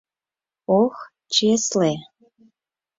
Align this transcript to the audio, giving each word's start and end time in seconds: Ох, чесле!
Ох, 0.81 0.95
чесле! 1.33 1.93